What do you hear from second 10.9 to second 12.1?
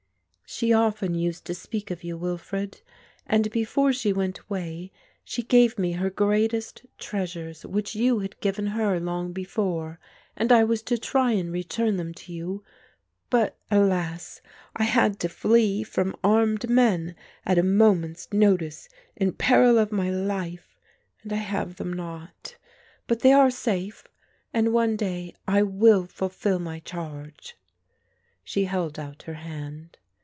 try and return